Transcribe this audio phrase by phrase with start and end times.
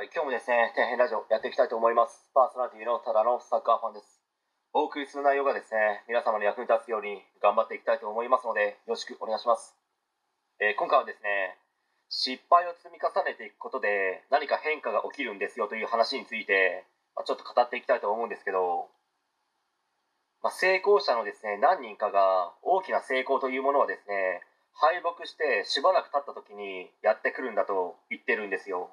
[0.00, 2.24] はい、今日もですね、天変ラジオやっていきたいと思います。
[2.32, 4.24] パーソナリティのただのサッカーファンです。
[4.72, 9.76] お送りする内容がですね、皆様の役に立つように頑張っていきたいと思いますので、よろしくお願いします。
[10.56, 11.60] えー今回はですね、
[12.08, 18.88] 失敗を積み重ねていくことで何か変化が起きるんですよという話について、まあ、ちょっと語っていきたいと思うんですけど、
[20.40, 24.40] まあ、成功者のですね、何人かが大きな成功というものはですね、
[24.72, 28.88] 敗北してしばらく経った時にやってくるんだと言ってるんですよ。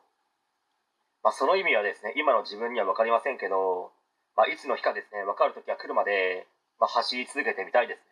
[1.27, 3.91] まあ、その意味はですね今の自分には分かりませんけど、
[4.39, 6.47] まあ、いつの日かですね分かる時が来るまで、
[6.79, 8.07] まあ、走り続けてみたいですね、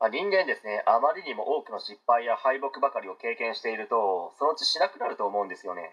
[0.00, 5.92] まあ、人間ですねあまりにも多くの失敗や敗北ばかりを経験しているとそのうちしなくなると思うんですよね、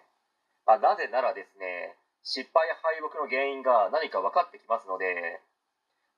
[0.64, 5.44] まあ、なぜならですね失敗や敗北の原因が何か分かってきますので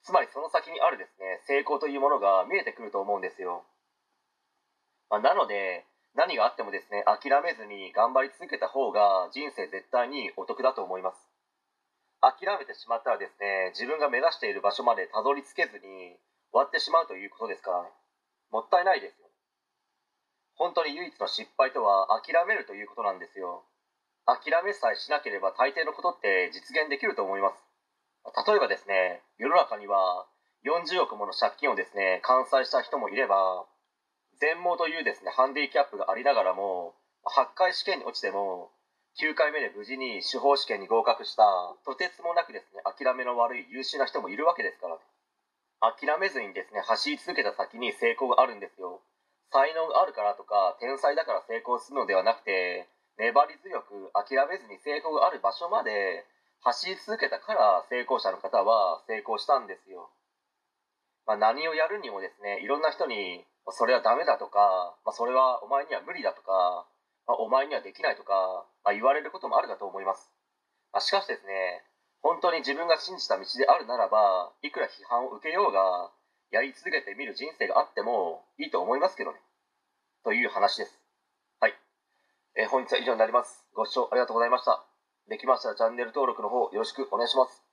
[0.06, 3.66] つまりその先にあるですね成功というものが見えてくると思うんですよ、
[5.10, 5.82] まあ、なので
[6.16, 11.18] 何があってもですね諦めずに頑張り続けた方が人生絶対にお得だと思います。
[12.22, 16.18] 諦めてしまったらですね自分が目指している場所までたどり着けずに
[16.52, 17.90] 終わってしまうということですからね
[18.52, 19.28] もったいないですよ。
[20.56, 23.64] 本当に唯一の失敗とは諦めるということなんですよ。
[24.26, 27.64] 諦めさえしなければ大抵のことって実現できると思います。
[28.48, 30.26] 例えばですね世の中には
[30.66, 33.66] 40億もの借金をですね完済した人もいれば
[34.40, 36.94] 全盲というですねハンディキャップがありながらも
[37.26, 38.72] 8回試験に落ちても
[39.20, 41.44] 9回目で無事に司法試験に合格した
[41.86, 44.98] とてつもなくですね諦めの悪い優秀な人もいるわけですから
[45.82, 49.02] 諦めずにですね走り続けた先に成功があるんですよ。
[49.52, 56.26] 才能があるからとか天才だから成功するのではなくて粘り強く諦めずに成功がある場所まで
[56.62, 60.10] 走り続けたから成功者の方は成功したんですよ、
[61.26, 66.88] まあ、何をやるにもですねいろんな人にまそれはダメだとか、まあ、それはお前には無理だとか、
[67.28, 70.32] まあ、お前にはできないとか、まあ、言われることもあるかと思います、
[70.94, 71.84] まあ、しかしですね
[72.24, 76.12] 本当に自分が信じた道であるならばいくら批判を受けようが
[76.52, 79.40] やり続けてみる人生があってもいいと思いますけどね。
[80.24, 81.00] という話です。
[81.59, 81.74] はい、
[82.56, 83.66] えー本日は以上になります。
[83.74, 84.86] ご視聴ありがとうございました。
[85.28, 87.66] できましたらチャンネル登録の方よろしくお願いします。